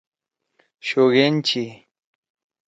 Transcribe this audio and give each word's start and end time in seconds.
شوگین 0.87 1.35
چھی۔ 1.47 1.65